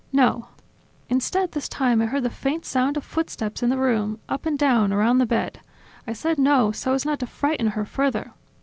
"No." 0.11 0.47
Instead 1.09 1.51
this 1.51 1.69
time 1.69 2.01
I 2.01 2.07
heard 2.07 2.23
the 2.23 2.31
faint 2.31 2.65
sound 2.65 2.97
of 2.97 3.03
footsteps 3.03 3.61
in 3.61 3.69
the 3.69 3.77
room, 3.77 4.19
up 4.27 4.47
and 4.47 4.57
down, 4.57 4.91
around 4.91 5.19
the 5.19 5.27
bed; 5.27 5.59
I 6.07 6.13
said 6.13 6.39
no 6.39 6.71
so 6.71 6.93
as 6.93 7.05
not 7.05 7.19
to 7.19 7.27
frighten 7.27 7.67
her 7.67 7.85
further. 7.85 8.33